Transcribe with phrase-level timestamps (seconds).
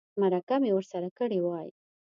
[0.21, 1.69] مرکه مې ورسره کړې وای.